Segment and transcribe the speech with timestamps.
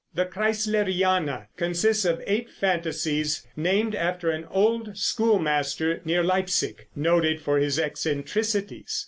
[0.15, 7.59] The "Kreisleriana" consists of eight fantasies named after an old schoolmaster near Leipsic, noted for
[7.59, 8.99] his eccentricities.